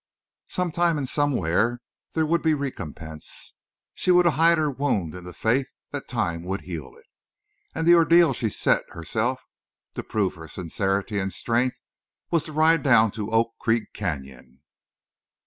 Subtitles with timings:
[0.47, 1.79] Sometime and somewhere
[2.13, 3.53] there would be recompense.
[3.93, 7.05] She would hide her wound in the faith that time would heal it.
[7.75, 9.43] And the ordeal she set herself,
[9.93, 11.79] to prove her sincerity and strength,
[12.31, 14.61] was to ride down to Oak Creek Canyon.